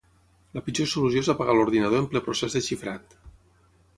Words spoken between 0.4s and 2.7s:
La pitjor solució és apagar l'ordinador en ple procés de